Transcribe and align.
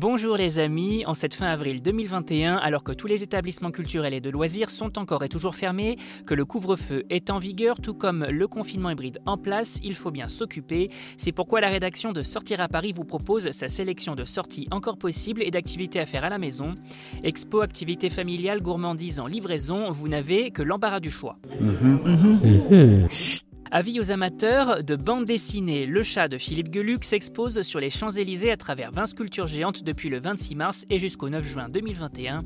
Bonjour 0.00 0.36
les 0.36 0.60
amis, 0.60 1.04
en 1.06 1.14
cette 1.14 1.34
fin 1.34 1.46
avril 1.46 1.82
2021, 1.82 2.54
alors 2.54 2.84
que 2.84 2.92
tous 2.92 3.08
les 3.08 3.24
établissements 3.24 3.72
culturels 3.72 4.14
et 4.14 4.20
de 4.20 4.30
loisirs 4.30 4.70
sont 4.70 4.96
encore 4.96 5.24
et 5.24 5.28
toujours 5.28 5.56
fermés, 5.56 5.96
que 6.24 6.34
le 6.34 6.44
couvre-feu 6.44 7.02
est 7.10 7.30
en 7.30 7.40
vigueur, 7.40 7.80
tout 7.80 7.94
comme 7.94 8.24
le 8.24 8.46
confinement 8.46 8.90
hybride 8.90 9.18
en 9.26 9.36
place, 9.36 9.80
il 9.82 9.96
faut 9.96 10.12
bien 10.12 10.28
s'occuper. 10.28 10.90
C'est 11.16 11.32
pourquoi 11.32 11.60
la 11.60 11.68
rédaction 11.68 12.12
de 12.12 12.22
Sortir 12.22 12.60
à 12.60 12.68
Paris 12.68 12.92
vous 12.92 13.02
propose 13.02 13.50
sa 13.50 13.66
sélection 13.66 14.14
de 14.14 14.24
sorties 14.24 14.68
encore 14.70 14.98
possibles 14.98 15.42
et 15.42 15.50
d'activités 15.50 15.98
à 15.98 16.06
faire 16.06 16.24
à 16.24 16.30
la 16.30 16.38
maison. 16.38 16.76
Expo, 17.24 17.60
activités 17.60 18.08
familiales, 18.08 18.62
gourmandises 18.62 19.18
en 19.18 19.26
livraison, 19.26 19.90
vous 19.90 20.06
n'avez 20.06 20.52
que 20.52 20.62
l'embarras 20.62 21.00
du 21.00 21.10
choix. 21.10 21.38
Avis 23.70 24.00
aux 24.00 24.10
amateurs 24.10 24.82
de 24.82 24.96
bande 24.96 25.26
dessinée, 25.26 25.84
Le 25.84 26.02
chat 26.02 26.28
de 26.28 26.38
Philippe 26.38 26.72
Geluc 26.72 27.04
s'expose 27.04 27.60
sur 27.60 27.80
les 27.80 27.90
Champs-Élysées 27.90 28.50
à 28.50 28.56
travers 28.56 28.92
20 28.92 29.04
sculptures 29.04 29.46
géantes 29.46 29.84
depuis 29.84 30.08
le 30.08 30.18
26 30.18 30.54
mars 30.54 30.86
et 30.88 30.98
jusqu'au 30.98 31.28
9 31.28 31.46
juin 31.46 31.68
2021. 31.68 32.44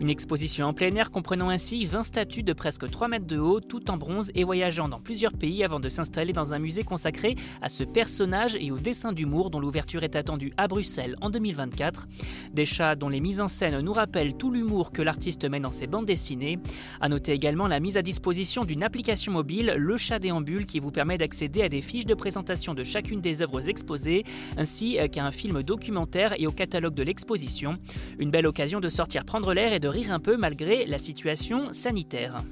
Une 0.00 0.10
exposition 0.10 0.66
en 0.66 0.72
plein 0.72 0.92
air 0.96 1.12
comprenant 1.12 1.48
ainsi 1.48 1.86
20 1.86 2.02
statues 2.02 2.42
de 2.42 2.52
presque 2.52 2.90
3 2.90 3.06
mètres 3.06 3.26
de 3.26 3.38
haut, 3.38 3.60
tout 3.60 3.88
en 3.88 3.96
bronze 3.96 4.32
et 4.34 4.42
voyageant 4.42 4.88
dans 4.88 4.98
plusieurs 4.98 5.32
pays 5.32 5.62
avant 5.62 5.78
de 5.78 5.88
s'installer 5.88 6.32
dans 6.32 6.54
un 6.54 6.58
musée 6.58 6.82
consacré 6.82 7.36
à 7.62 7.68
ce 7.68 7.84
personnage 7.84 8.56
et 8.58 8.72
au 8.72 8.78
dessin 8.78 9.12
d'humour 9.12 9.50
dont 9.50 9.60
l'ouverture 9.60 10.02
est 10.02 10.16
attendue 10.16 10.50
à 10.56 10.66
Bruxelles 10.66 11.14
en 11.20 11.30
2024. 11.30 12.08
Des 12.52 12.66
chats 12.66 12.96
dont 12.96 13.08
les 13.08 13.20
mises 13.20 13.40
en 13.40 13.48
scène 13.48 13.78
nous 13.80 13.92
rappellent 13.92 14.36
tout 14.36 14.50
l'humour 14.50 14.90
que 14.90 15.02
l'artiste 15.02 15.48
met 15.48 15.60
dans 15.60 15.70
ses 15.70 15.86
bandes 15.86 16.06
dessinées. 16.06 16.58
À 17.00 17.08
noter 17.08 17.30
également 17.30 17.68
la 17.68 17.78
mise 17.78 17.96
à 17.96 18.02
disposition 18.02 18.64
d'une 18.64 18.82
application 18.82 19.30
mobile, 19.32 19.74
Le 19.76 19.96
Chat 19.96 20.18
déambule 20.18 20.63
qui 20.66 20.80
vous 20.80 20.90
permet 20.90 21.18
d'accéder 21.18 21.62
à 21.62 21.68
des 21.68 21.80
fiches 21.80 22.06
de 22.06 22.14
présentation 22.14 22.74
de 22.74 22.84
chacune 22.84 23.20
des 23.20 23.42
œuvres 23.42 23.68
exposées, 23.68 24.24
ainsi 24.56 24.98
qu'à 25.12 25.24
un 25.24 25.30
film 25.30 25.62
documentaire 25.62 26.34
et 26.38 26.46
au 26.46 26.52
catalogue 26.52 26.94
de 26.94 27.02
l'exposition. 27.02 27.78
Une 28.18 28.30
belle 28.30 28.46
occasion 28.46 28.80
de 28.80 28.88
sortir 28.88 29.24
prendre 29.24 29.54
l'air 29.54 29.72
et 29.72 29.80
de 29.80 29.88
rire 29.88 30.12
un 30.12 30.18
peu 30.18 30.36
malgré 30.36 30.86
la 30.86 30.98
situation 30.98 31.72
sanitaire. 31.72 32.42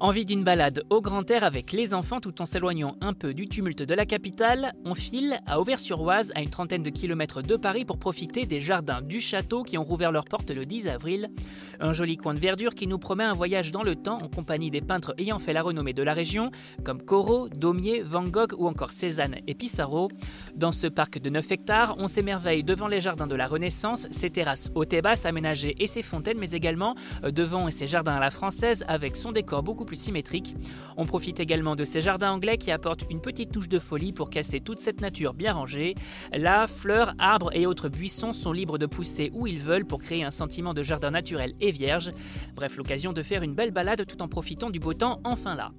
Envie 0.00 0.24
d'une 0.24 0.42
balade 0.42 0.82
au 0.90 1.00
grand 1.00 1.30
air 1.30 1.44
avec 1.44 1.72
les 1.72 1.94
enfants 1.94 2.20
tout 2.20 2.42
en 2.42 2.46
s'éloignant 2.46 2.96
un 3.00 3.12
peu 3.12 3.32
du 3.32 3.48
tumulte 3.48 3.82
de 3.82 3.94
la 3.94 4.06
capitale, 4.06 4.72
on 4.84 4.94
file 4.94 5.38
à 5.46 5.60
Auvers-sur-Oise, 5.60 6.32
à 6.34 6.42
une 6.42 6.50
trentaine 6.50 6.82
de 6.82 6.90
kilomètres 6.90 7.42
de 7.42 7.56
Paris, 7.56 7.84
pour 7.84 7.98
profiter 7.98 8.44
des 8.44 8.60
jardins 8.60 9.02
du 9.02 9.20
château 9.20 9.62
qui 9.62 9.78
ont 9.78 9.84
rouvert 9.84 10.10
leurs 10.10 10.24
portes 10.24 10.50
le 10.50 10.66
10 10.66 10.88
avril. 10.88 11.28
Un 11.80 11.92
joli 11.92 12.16
coin 12.16 12.34
de 12.34 12.40
verdure 12.40 12.74
qui 12.74 12.86
nous 12.86 12.98
promet 12.98 13.24
un 13.24 13.32
voyage 13.32 13.70
dans 13.70 13.82
le 13.84 13.94
temps 13.94 14.18
en 14.18 14.28
compagnie 14.28 14.70
des 14.70 14.80
peintres 14.80 15.14
ayant 15.18 15.38
fait 15.38 15.52
la 15.52 15.62
renommée 15.62 15.92
de 15.92 16.02
la 16.02 16.12
région, 16.12 16.50
comme 16.84 17.00
Corot, 17.02 17.48
Daumier, 17.48 18.02
Van 18.02 18.24
Gogh 18.24 18.54
ou 18.58 18.66
encore 18.66 18.90
Cézanne 18.90 19.36
et 19.46 19.54
Pissarro. 19.54 20.08
Dans 20.56 20.72
ce 20.72 20.88
parc 20.88 21.20
de 21.20 21.30
9 21.30 21.52
hectares, 21.52 21.94
on 21.98 22.08
s'émerveille 22.08 22.64
devant 22.64 22.88
les 22.88 23.00
jardins 23.00 23.28
de 23.28 23.34
la 23.36 23.46
Renaissance, 23.46 24.08
ses 24.10 24.30
terrasses 24.30 24.70
hautes 24.74 24.92
et 24.92 25.02
basses 25.02 25.24
aménagées 25.24 25.76
et 25.78 25.86
ses 25.86 26.02
fontaines, 26.02 26.38
mais 26.38 26.50
également 26.50 26.96
euh, 27.22 27.30
devant 27.30 27.70
ses 27.70 27.86
jardins 27.86 28.14
à 28.14 28.20
la 28.20 28.30
française 28.30 28.84
avec 28.88 29.14
son 29.16 29.32
décor 29.32 29.62
beaucoup 29.62 29.83
plus 29.84 29.96
symétrique. 29.96 30.54
On 30.96 31.06
profite 31.06 31.40
également 31.40 31.76
de 31.76 31.84
ces 31.84 32.00
jardins 32.00 32.32
anglais 32.32 32.58
qui 32.58 32.70
apportent 32.70 33.04
une 33.10 33.20
petite 33.20 33.52
touche 33.52 33.68
de 33.68 33.78
folie 33.78 34.12
pour 34.12 34.30
casser 34.30 34.60
toute 34.60 34.78
cette 34.78 35.00
nature 35.00 35.34
bien 35.34 35.52
rangée. 35.52 35.94
Là, 36.32 36.66
fleurs, 36.66 37.14
arbres 37.18 37.50
et 37.54 37.66
autres 37.66 37.88
buissons 37.88 38.32
sont 38.32 38.52
libres 38.52 38.78
de 38.78 38.86
pousser 38.86 39.30
où 39.34 39.46
ils 39.46 39.60
veulent 39.60 39.86
pour 39.86 40.02
créer 40.02 40.24
un 40.24 40.30
sentiment 40.30 40.74
de 40.74 40.82
jardin 40.82 41.10
naturel 41.10 41.54
et 41.60 41.70
vierge. 41.70 42.10
Bref, 42.54 42.76
l'occasion 42.76 43.12
de 43.12 43.22
faire 43.22 43.42
une 43.42 43.54
belle 43.54 43.70
balade 43.70 44.06
tout 44.06 44.22
en 44.22 44.28
profitant 44.28 44.70
du 44.70 44.80
beau 44.80 44.94
temps 44.94 45.20
enfin 45.24 45.54
là. 45.54 45.72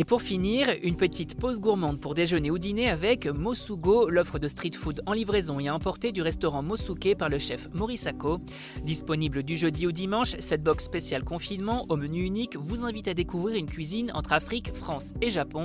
Et 0.00 0.04
pour 0.04 0.22
finir, 0.22 0.68
une 0.84 0.94
petite 0.94 1.40
pause 1.40 1.58
gourmande 1.58 2.00
pour 2.00 2.14
déjeuner 2.14 2.52
ou 2.52 2.58
dîner 2.58 2.88
avec 2.88 3.26
Mosugo, 3.26 4.08
l'offre 4.08 4.38
de 4.38 4.46
street 4.46 4.76
food 4.76 5.02
en 5.06 5.12
livraison 5.12 5.58
et 5.58 5.66
à 5.66 5.74
emporter 5.74 6.12
du 6.12 6.22
restaurant 6.22 6.62
Mosuke 6.62 7.16
par 7.18 7.28
le 7.28 7.40
chef 7.40 7.66
Morisako. 7.74 8.38
Disponible 8.84 9.42
du 9.42 9.56
jeudi 9.56 9.88
au 9.88 9.90
dimanche, 9.90 10.36
cette 10.38 10.62
box 10.62 10.84
spéciale 10.84 11.24
confinement 11.24 11.84
au 11.88 11.96
menu 11.96 12.22
unique 12.22 12.56
vous 12.56 12.84
invite 12.84 13.08
à 13.08 13.14
découvrir 13.14 13.56
une 13.56 13.66
cuisine 13.66 14.12
entre 14.14 14.34
Afrique, 14.34 14.72
France 14.72 15.14
et 15.20 15.30
Japon. 15.30 15.64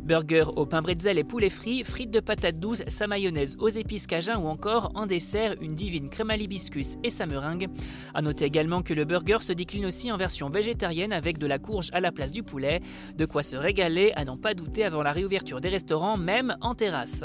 Burger 0.00 0.44
au 0.56 0.64
pain 0.64 0.80
bretzel 0.80 1.18
et 1.18 1.24
poulet 1.24 1.50
frit, 1.50 1.84
frites 1.84 2.12
de 2.12 2.20
patates 2.20 2.58
douces, 2.58 2.82
sa 2.88 3.06
mayonnaise 3.06 3.56
aux 3.58 3.68
épices 3.68 4.06
cajun 4.06 4.38
ou 4.38 4.46
encore 4.46 4.90
en 4.94 5.04
dessert 5.04 5.54
une 5.60 5.74
divine 5.74 6.08
crème 6.08 6.30
à 6.30 6.38
l'hibiscus 6.38 6.96
et 7.04 7.10
sa 7.10 7.26
meringue. 7.26 7.68
A 8.14 8.22
noter 8.22 8.46
également 8.46 8.80
que 8.80 8.94
le 8.94 9.04
burger 9.04 9.38
se 9.42 9.52
décline 9.52 9.84
aussi 9.84 10.10
en 10.10 10.16
version 10.16 10.48
végétarienne 10.48 11.12
avec 11.12 11.36
de 11.36 11.46
la 11.46 11.58
courge 11.58 11.90
à 11.92 12.00
la 12.00 12.10
place 12.10 12.32
du 12.32 12.42
poulet, 12.42 12.80
de 13.18 13.26
quoi 13.26 13.42
se 13.42 13.65
régaler 13.66 14.12
à 14.14 14.24
n'en 14.24 14.36
pas 14.36 14.54
douter 14.54 14.84
avant 14.84 15.02
la 15.02 15.10
réouverture 15.10 15.60
des 15.60 15.68
restaurants, 15.68 16.16
même 16.16 16.56
en 16.60 16.76
terrasse. 16.76 17.24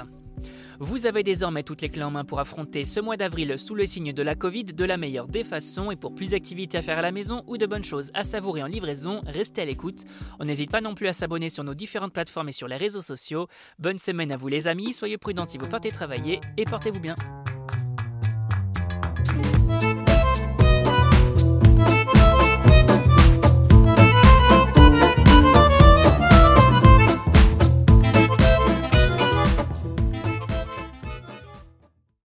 Vous 0.79 1.05
avez 1.05 1.21
désormais 1.21 1.61
toutes 1.61 1.83
les 1.83 1.89
clés 1.89 2.01
en 2.01 2.09
main 2.09 2.25
pour 2.25 2.39
affronter 2.39 2.83
ce 2.83 2.99
mois 2.99 3.15
d'avril 3.15 3.59
sous 3.59 3.75
le 3.75 3.85
signe 3.85 4.11
de 4.11 4.23
la 4.23 4.33
Covid 4.33 4.63
de 4.63 4.83
la 4.83 4.97
meilleure 4.97 5.27
des 5.27 5.43
façons 5.43 5.91
et 5.91 5.95
pour 5.95 6.15
plus 6.15 6.31
d'activités 6.31 6.79
à 6.79 6.81
faire 6.81 6.97
à 6.97 7.03
la 7.03 7.11
maison 7.11 7.43
ou 7.45 7.57
de 7.57 7.67
bonnes 7.67 7.83
choses 7.83 8.09
à 8.15 8.23
savourer 8.23 8.63
en 8.63 8.65
livraison, 8.65 9.21
restez 9.27 9.61
à 9.61 9.65
l'écoute. 9.65 10.05
On 10.39 10.45
n'hésite 10.45 10.71
pas 10.71 10.81
non 10.81 10.95
plus 10.95 11.07
à 11.07 11.13
s'abonner 11.13 11.49
sur 11.49 11.63
nos 11.63 11.75
différentes 11.75 12.13
plateformes 12.13 12.49
et 12.49 12.53
sur 12.53 12.67
les 12.67 12.77
réseaux 12.77 13.03
sociaux. 13.03 13.47
Bonne 13.77 13.99
semaine 13.99 14.31
à 14.31 14.37
vous 14.37 14.47
les 14.47 14.67
amis, 14.67 14.93
soyez 14.93 15.19
prudents 15.19 15.45
si 15.45 15.59
vous 15.59 15.69
partez 15.69 15.91
travailler 15.91 16.39
et 16.57 16.65
portez-vous 16.65 16.99
bien. 16.99 17.13